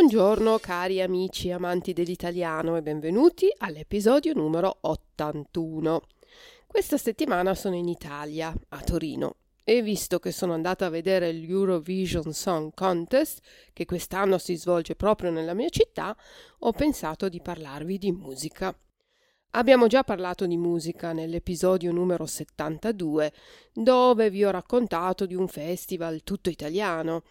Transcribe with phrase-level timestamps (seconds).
[0.00, 6.00] Buongiorno cari amici amanti dell'italiano e benvenuti all'episodio numero 81.
[6.66, 12.32] Questa settimana sono in Italia, a Torino, e visto che sono andata a vedere l'Eurovision
[12.32, 13.42] Song Contest,
[13.74, 16.16] che quest'anno si svolge proprio nella mia città,
[16.60, 18.74] ho pensato di parlarvi di musica.
[19.50, 23.34] Abbiamo già parlato di musica nell'episodio numero 72,
[23.74, 27.22] dove vi ho raccontato di un festival tutto italiano,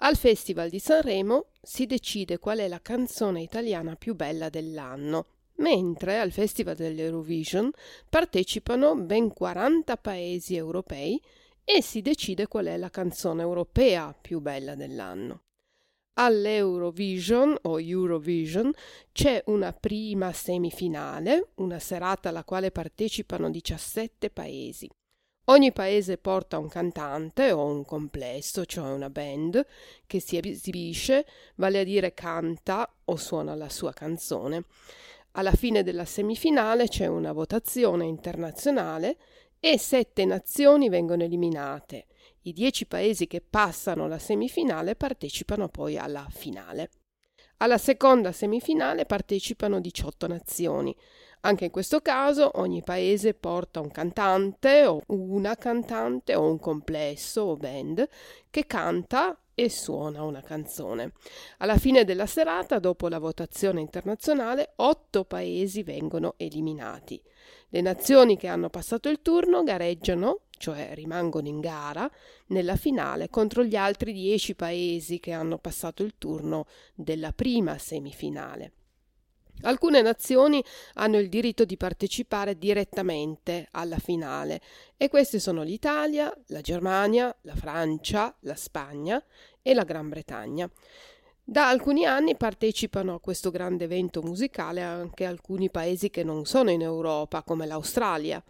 [0.00, 5.26] al Festival di Sanremo si decide qual è la canzone italiana più bella dell'anno,
[5.56, 7.70] mentre al Festival dell'Eurovision
[8.08, 11.20] partecipano ben 40 paesi europei
[11.62, 15.42] e si decide qual è la canzone europea più bella dell'anno.
[16.14, 18.72] All'Eurovision o Eurovision
[19.12, 24.88] c'è una prima semifinale, una serata alla quale partecipano 17 paesi.
[25.50, 29.64] Ogni paese porta un cantante o un complesso, cioè una band,
[30.06, 34.64] che si esibisce, vale a dire canta o suona la sua canzone.
[35.32, 39.16] Alla fine della semifinale c'è una votazione internazionale
[39.58, 42.08] e sette nazioni vengono eliminate.
[42.42, 46.90] I dieci paesi che passano la semifinale partecipano poi alla finale.
[47.60, 50.94] Alla seconda semifinale partecipano 18 nazioni.
[51.40, 57.42] Anche in questo caso ogni paese porta un cantante o una cantante o un complesso
[57.42, 58.08] o band
[58.50, 61.12] che canta e suona una canzone.
[61.58, 67.20] Alla fine della serata, dopo la votazione internazionale, otto paesi vengono eliminati.
[67.70, 72.08] Le nazioni che hanno passato il turno gareggiano, cioè rimangono in gara,
[72.46, 78.72] nella finale contro gli altri dieci paesi che hanno passato il turno della prima semifinale.
[79.62, 80.62] Alcune nazioni
[80.94, 84.60] hanno il diritto di partecipare direttamente alla finale
[84.96, 89.22] e queste sono l'Italia, la Germania, la Francia, la Spagna
[89.62, 90.70] e la Gran Bretagna.
[91.42, 96.70] Da alcuni anni partecipano a questo grande evento musicale anche alcuni paesi che non sono
[96.70, 98.42] in Europa, come l'Australia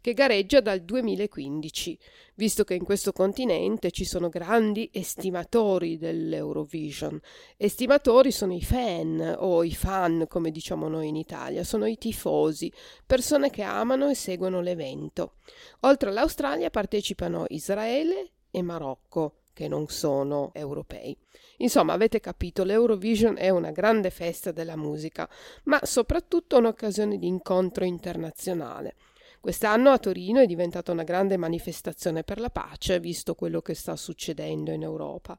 [0.00, 1.98] che gareggia dal 2015,
[2.34, 7.20] visto che in questo continente ci sono grandi estimatori dell'Eurovision.
[7.56, 12.72] Estimatori sono i fan o i fan, come diciamo noi in Italia, sono i tifosi,
[13.04, 15.34] persone che amano e seguono l'evento.
[15.80, 21.14] Oltre all'Australia partecipano Israele e Marocco che non sono europei.
[21.58, 25.28] Insomma, avete capito, l'Eurovision è una grande festa della musica,
[25.64, 28.94] ma soprattutto un'occasione di incontro internazionale.
[29.40, 33.96] Quest'anno a Torino è diventata una grande manifestazione per la pace, visto quello che sta
[33.96, 35.38] succedendo in Europa.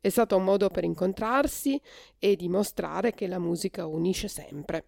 [0.00, 1.80] È stato un modo per incontrarsi
[2.20, 4.84] e dimostrare che la musica unisce sempre.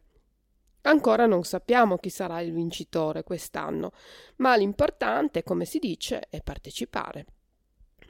[0.83, 3.91] Ancora non sappiamo chi sarà il vincitore quest'anno,
[4.37, 7.27] ma l'importante, come si dice, è partecipare.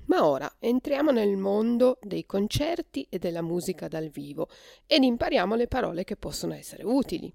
[0.07, 4.49] Ma ora entriamo nel mondo dei concerti e della musica dal vivo
[4.85, 7.33] ed impariamo le parole che possono essere utili.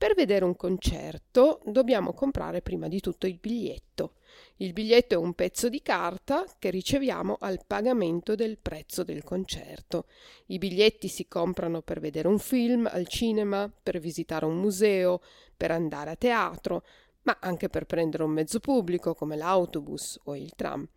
[0.00, 4.14] Per vedere un concerto dobbiamo comprare prima di tutto il biglietto.
[4.56, 10.06] Il biglietto è un pezzo di carta che riceviamo al pagamento del prezzo del concerto.
[10.46, 15.20] I biglietti si comprano per vedere un film al cinema, per visitare un museo,
[15.54, 16.82] per andare a teatro,
[17.24, 20.88] ma anche per prendere un mezzo pubblico come l'autobus o il tram.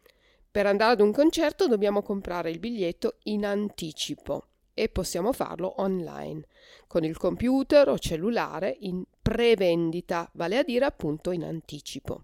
[0.49, 6.45] Per andare ad un concerto dobbiamo comprare il biglietto in anticipo e possiamo farlo online
[6.87, 12.21] con il computer o cellulare in prevendita, vale a dire appunto in anticipo.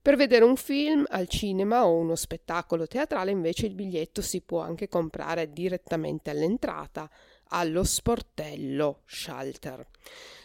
[0.00, 4.60] Per vedere un film al cinema o uno spettacolo teatrale invece il biglietto si può
[4.60, 7.10] anche comprare direttamente all'entrata
[7.48, 9.86] allo sportello shelter.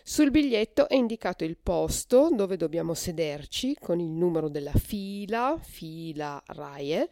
[0.04, 6.42] Sul biglietto è indicato il posto dove dobbiamo sederci con il numero della fila, fila
[6.48, 7.10] RAIE,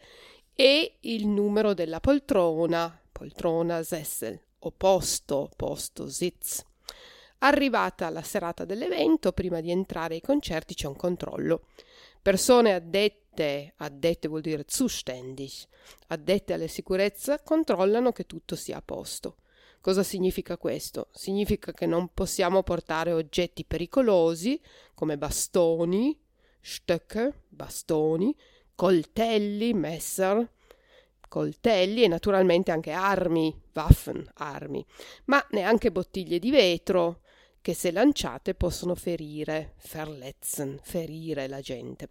[0.54, 6.64] e il numero della poltrona, poltrona Sessel o posto, posto Sitz.
[7.38, 11.66] Arrivata la serata dell'evento, prima di entrare ai concerti c'è un controllo.
[12.22, 15.50] Persone addette, addette vuol dire zuständig,
[16.08, 19.38] addette alla sicurezza, controllano che tutto sia a posto.
[19.80, 21.08] Cosa significa questo?
[21.10, 24.60] Significa che non possiamo portare oggetti pericolosi
[24.94, 26.16] come bastoni,
[26.60, 28.34] stöcke, bastoni,
[28.76, 30.48] coltelli, messer,
[31.28, 34.84] coltelli e naturalmente anche armi, Waffen, armi,
[35.26, 37.20] ma neanche bottiglie di vetro
[37.60, 42.08] che se lanciate possono ferire, verletzen, ferire la gente.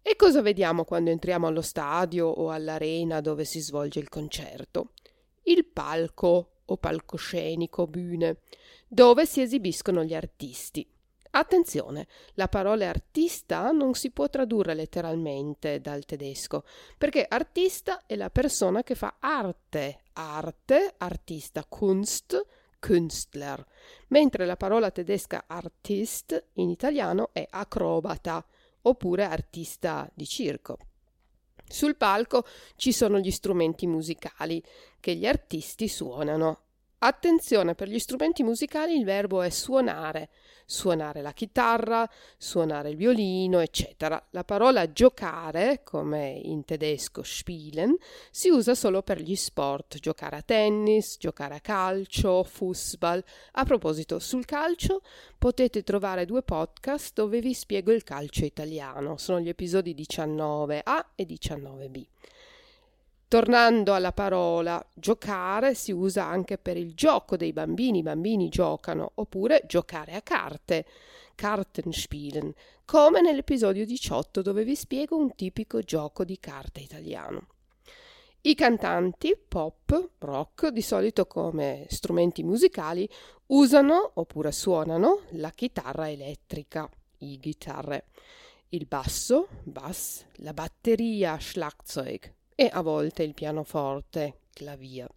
[0.00, 4.92] E cosa vediamo quando entriamo allo stadio o all'arena dove si svolge il concerto?
[5.42, 8.38] Il palco o palcoscenico, bühne,
[8.86, 10.88] dove si esibiscono gli artisti.
[11.38, 16.64] Attenzione, la parola artista non si può tradurre letteralmente dal tedesco,
[16.98, 22.44] perché artista è la persona che fa arte, arte, artista, Kunst,
[22.80, 23.64] Künstler,
[24.08, 28.44] mentre la parola tedesca artist in italiano è acrobata
[28.82, 30.78] oppure artista di circo.
[31.68, 32.44] Sul palco
[32.74, 34.60] ci sono gli strumenti musicali
[34.98, 36.62] che gli artisti suonano.
[37.00, 40.30] Attenzione, per gli strumenti musicali il verbo è suonare,
[40.66, 44.20] suonare la chitarra, suonare il violino, eccetera.
[44.30, 47.96] La parola giocare, come in tedesco spielen,
[48.32, 53.22] si usa solo per gli sport, giocare a tennis, giocare a calcio, fußball.
[53.52, 55.02] A proposito, sul calcio
[55.38, 59.18] potete trovare due podcast dove vi spiego il calcio italiano.
[59.18, 62.06] Sono gli episodi 19a e 19b.
[63.28, 69.12] Tornando alla parola giocare, si usa anche per il gioco dei bambini, i bambini giocano,
[69.16, 70.86] oppure giocare a carte,
[71.34, 72.54] Kartenspielen,
[72.86, 77.48] come nell'episodio 18 dove vi spiego un tipico gioco di carte italiano.
[78.40, 83.06] I cantanti pop, rock, di solito come strumenti musicali,
[83.48, 86.88] usano oppure suonano la chitarra elettrica,
[87.18, 88.06] i chitarre,
[88.70, 95.08] il basso, bass, la batteria, Schlagzeug, e a volte il pianoforte, clavier.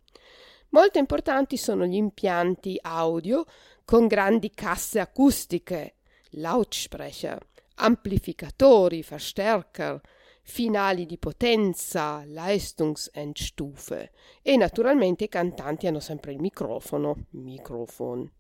[0.70, 3.46] Molto importanti sono gli impianti audio
[3.84, 5.96] con grandi casse acustiche,
[6.34, 7.44] Lautsprecher,
[7.78, 10.00] amplificatori, Verstärker,
[10.44, 14.12] finali di potenza, Leistungsendstufe
[14.44, 18.34] e naturalmente i cantanti hanno sempre il microfono, microphone.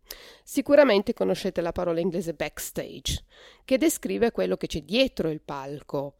[0.43, 3.25] Sicuramente conoscete la parola inglese backstage,
[3.65, 6.17] che descrive quello che c'è dietro il palco,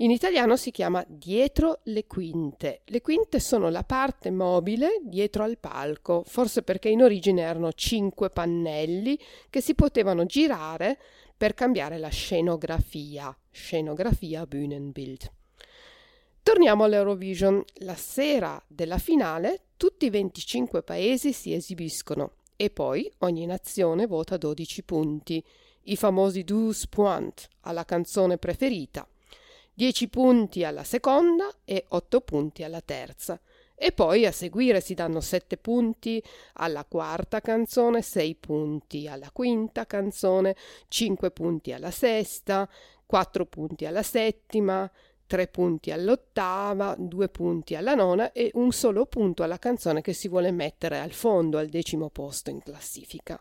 [0.00, 2.80] in italiano si chiama dietro le quinte.
[2.86, 8.30] Le quinte sono la parte mobile dietro al palco, forse perché in origine erano cinque
[8.30, 9.18] pannelli
[9.50, 10.98] che si potevano girare
[11.36, 13.36] per cambiare la scenografia.
[13.50, 15.30] Scenografia Bühnenbild.
[16.42, 17.62] Torniamo all'Eurovision.
[17.80, 24.38] La sera della finale tutti i 25 paesi si esibiscono e poi ogni nazione vota
[24.38, 25.44] 12 punti,
[25.84, 29.06] i famosi 12 points alla canzone preferita.
[29.80, 33.40] 10 punti alla seconda e 8 punti alla terza.
[33.74, 36.22] E poi a seguire si danno 7 punti
[36.56, 40.54] alla quarta canzone, 6 punti alla quinta canzone,
[40.86, 42.68] 5 punti alla sesta,
[43.06, 44.90] 4 punti alla settima,
[45.26, 50.28] 3 punti all'ottava, 2 punti alla nona e un solo punto alla canzone che si
[50.28, 53.40] vuole mettere al fondo, al decimo posto in classifica.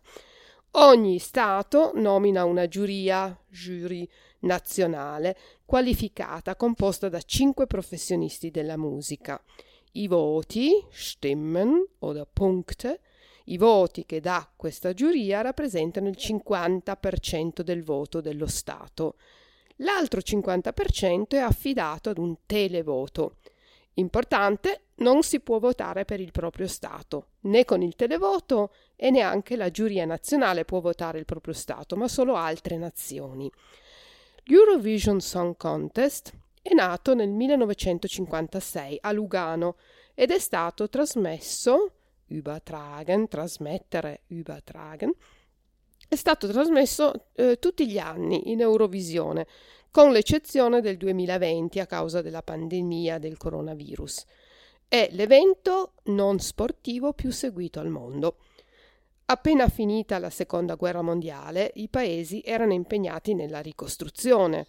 [0.73, 4.07] Ogni Stato nomina una giuria, jury
[4.41, 5.35] nazionale,
[5.65, 9.43] qualificata, composta da cinque professionisti della musica.
[9.93, 13.01] I voti, Stimmen oder Punkte,
[13.45, 19.15] i voti che dà questa giuria rappresentano il 50% del voto dello Stato.
[19.77, 23.37] L'altro 50% è affidato ad un televoto.
[23.99, 29.57] Importante, non si può votare per il proprio Stato, né con il televoto e neanche
[29.57, 33.51] la giuria nazionale può votare il proprio Stato, ma solo altre nazioni.
[34.45, 36.31] L'Eurovision Song Contest
[36.61, 39.75] è nato nel 1956 a Lugano
[40.13, 41.91] ed è stato trasmesso,
[42.27, 45.13] übertragen, trasmettere, übertragen,
[46.07, 49.45] è stato trasmesso eh, tutti gli anni in Eurovisione,
[49.91, 54.25] con l'eccezione del 2020 a causa della pandemia del coronavirus.
[54.87, 58.37] È l'evento non sportivo più seguito al mondo.
[59.25, 64.67] Appena finita la seconda guerra mondiale, i paesi erano impegnati nella ricostruzione.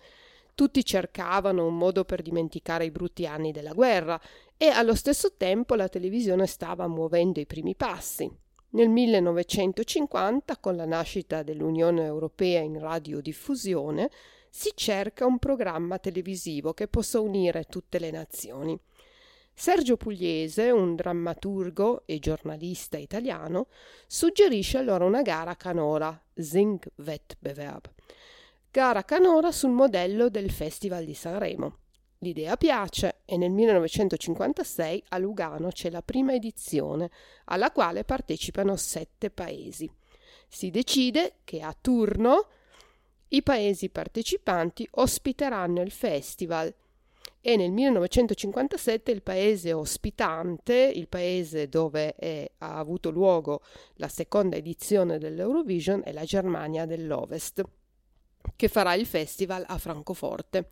[0.54, 4.20] Tutti cercavano un modo per dimenticare i brutti anni della guerra
[4.56, 8.30] e allo stesso tempo la televisione stava muovendo i primi passi.
[8.72, 14.10] Nel 1950, con la nascita dell'Unione Europea in radiodiffusione,
[14.50, 18.78] si cerca un programma televisivo che possa unire tutte le nazioni.
[19.54, 23.68] Sergio Pugliese, un drammaturgo e giornalista italiano,
[24.06, 27.90] suggerisce allora una gara canora, Singwettbewerb.
[28.70, 31.76] Gara canora sul modello del Festival di Sanremo.
[32.22, 37.10] L'idea piace e nel 1956 a Lugano c'è la prima edizione,
[37.46, 39.90] alla quale partecipano sette paesi.
[40.48, 42.48] Si decide che a turno
[43.32, 46.72] i paesi partecipanti ospiteranno il festival
[47.42, 53.62] e nel 1957 il paese ospitante, il paese dove è, ha avuto luogo
[53.94, 57.62] la seconda edizione dell'Eurovision è la Germania dell'Ovest,
[58.56, 60.68] che farà il festival a Francoforte.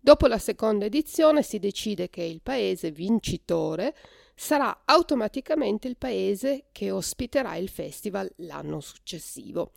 [0.00, 3.94] Dopo la seconda edizione si decide che il paese vincitore
[4.34, 9.72] sarà automaticamente il paese che ospiterà il festival l'anno successivo.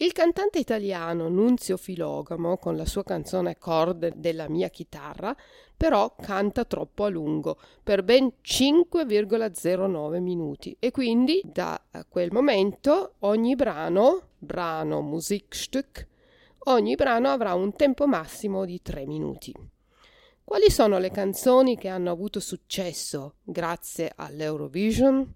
[0.00, 5.34] Il cantante italiano Nunzio Filogamo, con la sua canzone Corde della mia chitarra,
[5.76, 13.56] però canta troppo a lungo, per ben 5,09 minuti e quindi da quel momento ogni
[13.56, 16.06] brano, brano Musikstück,
[16.66, 19.52] ogni brano avrà un tempo massimo di 3 minuti.
[20.44, 25.34] Quali sono le canzoni che hanno avuto successo grazie all'Eurovision?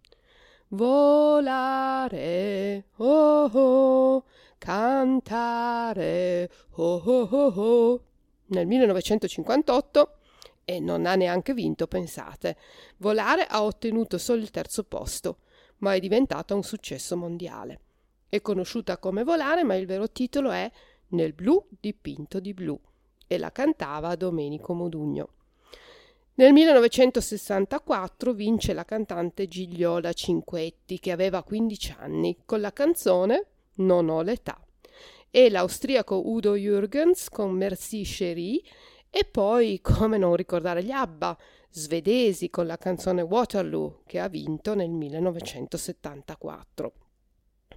[0.68, 2.10] Volare,
[2.98, 4.24] oh oh,
[4.62, 8.04] cantare, oh oh oh oh.
[8.46, 10.16] Nel 1958
[10.64, 12.56] e non ha neanche vinto, pensate.
[12.98, 15.38] Volare ha ottenuto solo il terzo posto,
[15.78, 17.80] ma è diventata un successo mondiale.
[18.28, 20.70] È conosciuta come Volare, ma il vero titolo è
[21.08, 22.78] Nel blu dipinto di blu
[23.26, 25.28] e la cantava Domenico Modugno.
[26.34, 34.08] Nel 1964 vince la cantante Gigliola Cinquetti, che aveva 15 anni, con la canzone Non
[34.08, 34.60] ho l'età.
[35.30, 38.60] E l'austriaco Udo Jürgens con Merci Chérie
[39.08, 41.38] e poi, come non ricordare gli ABBA,
[41.70, 46.92] svedesi con la canzone Waterloo, che ha vinto nel 1974.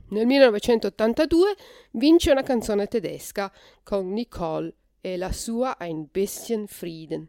[0.10, 1.56] Nel 1982
[1.92, 3.50] vince una canzone tedesca
[3.82, 7.28] con Nicole e la sua Ein bisschen Frieden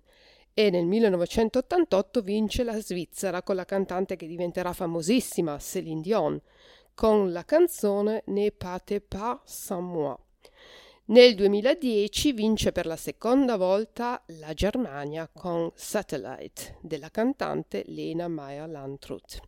[0.59, 6.41] e nel 1988 vince la Svizzera con la cantante che diventerà famosissima, Céline Dion,
[6.97, 10.17] con la canzone Ne pate pas sans moi.
[11.09, 19.41] Nel 2010 vince per la seconda volta la Germania con Satellite della cantante Lena Meyer-Landrut.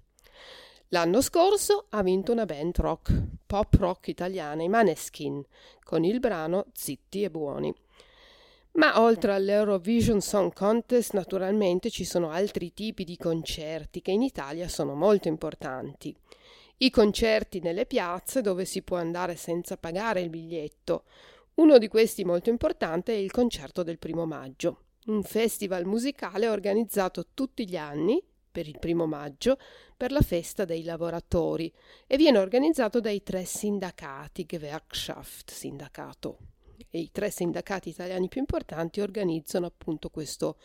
[0.89, 5.43] L'anno scorso ha vinto una band rock, pop rock italiana, i Maneskin,
[5.83, 7.75] con il brano Zitti e Buoni.
[8.73, 14.69] Ma oltre all'Eurovision Song Contest, naturalmente ci sono altri tipi di concerti che in Italia
[14.69, 16.15] sono molto importanti.
[16.81, 21.07] I concerti nelle piazze dove si può andare senza pagare il biglietto.
[21.55, 27.31] Uno di questi molto importante è il concerto del primo maggio, un festival musicale organizzato
[27.35, 29.59] tutti gli anni per il primo maggio
[29.97, 31.73] per la festa dei lavoratori
[32.07, 36.39] e viene organizzato dai tre sindacati Gewerkschaft, sindacato
[36.91, 40.59] e i tre sindacati italiani più importanti organizzano appunto questo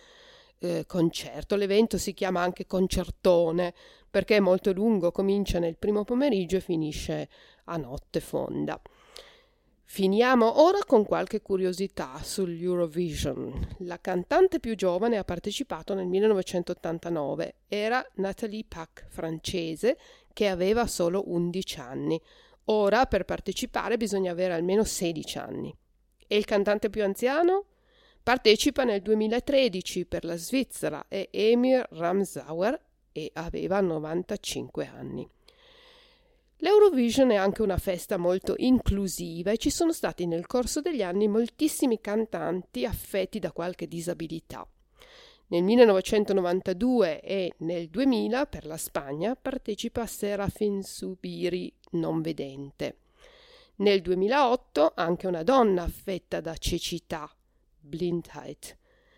[0.59, 1.55] eh, concerto.
[1.55, 3.73] L'evento si chiama anche concertone
[4.09, 7.29] perché è molto lungo, comincia nel primo pomeriggio e finisce
[7.65, 8.79] a notte fonda.
[9.85, 13.75] Finiamo ora con qualche curiosità sull'Eurovision.
[13.79, 19.97] La cantante più giovane ha partecipato nel 1989, era Nathalie Pack, francese,
[20.33, 22.19] che aveva solo 11 anni.
[22.65, 25.75] Ora per partecipare bisogna avere almeno 16 anni.
[26.27, 27.65] E il cantante più anziano?
[28.23, 32.79] Partecipa nel 2013 per la Svizzera, è Emir Ramsauer
[33.11, 35.29] e aveva 95 anni.
[36.59, 41.27] L'Eurovision è anche una festa molto inclusiva e ci sono stati nel corso degli anni
[41.27, 44.65] moltissimi cantanti affetti da qualche disabilità.
[45.47, 52.99] Nel 1992 e nel 2000 per la Spagna partecipa Serafin Subiri, non vedente.
[53.75, 57.29] Nel 2008 anche una donna affetta da cecità,
[57.83, 58.77] Blindheit.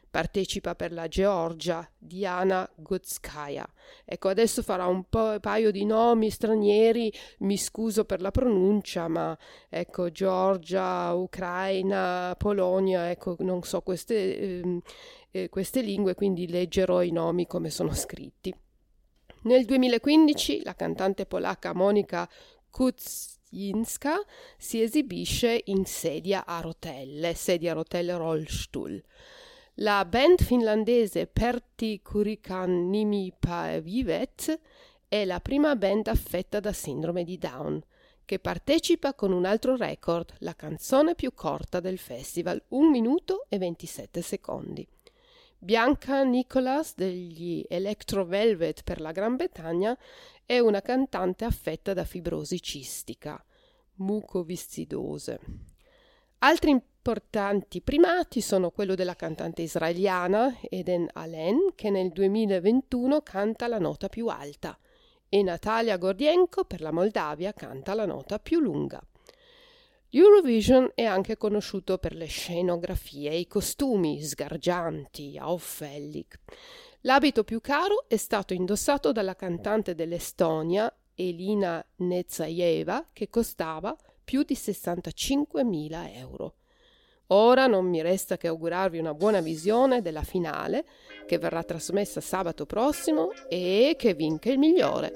[0.09, 3.67] Partecipa per la Georgia Diana Gutskaya.
[4.05, 9.37] Ecco, adesso farò un po', paio di nomi stranieri, mi scuso per la pronuncia, ma
[9.69, 14.81] ecco, Georgia, Ucraina, Polonia, ecco, non so queste, eh,
[15.31, 18.55] eh, queste lingue, quindi leggerò i nomi come sono scritti.
[19.43, 22.27] Nel 2015 la cantante polacca Monika
[22.69, 24.21] Kutz Jinska
[24.57, 29.01] si esibisce in sedia a rotelle, sedia a rotelle Rollstuhl.
[29.75, 33.33] La band finlandese Pertti Kurikan Nimi
[33.81, 34.59] Vivet
[35.07, 37.81] è la prima band affetta da sindrome di Down,
[38.25, 43.57] che partecipa con un altro record, la canzone più corta del festival, 1 minuto e
[43.57, 44.87] 27 secondi.
[45.57, 49.97] Bianca Nicholas degli Electro Velvet per la Gran Bretagna
[50.45, 53.43] è una cantante affetta da fibrosi cistica,
[53.95, 55.39] mucoviscidose.
[56.39, 63.79] Altri importanti primati sono quello della cantante israeliana Eden Allen, che nel 2021 canta la
[63.79, 64.77] nota più alta,
[65.27, 69.01] e Natalia Gordienko per la Moldavia canta la nota più lunga.
[70.17, 76.39] Eurovision è anche conosciuto per le scenografie e i costumi sgargianti, auffällig.
[77.01, 83.93] L'abito più caro è stato indossato dalla cantante dell'Estonia Elina Nezaeva che costava
[84.23, 86.53] più di 65.000 euro.
[87.27, 90.85] Ora non mi resta che augurarvi una buona visione della finale
[91.27, 95.11] che verrà trasmessa sabato prossimo e che vinca il migliore.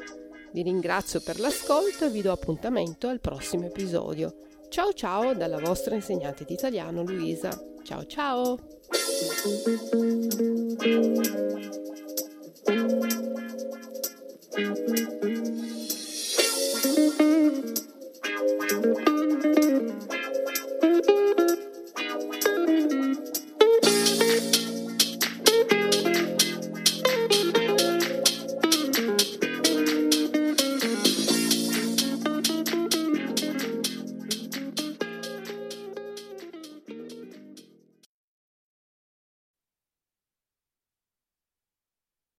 [0.51, 4.47] Vi ringrazio per l'ascolto e vi do appuntamento al prossimo episodio.
[4.69, 7.49] Ciao ciao dalla vostra insegnante di italiano Luisa.
[7.83, 8.55] Ciao ciao!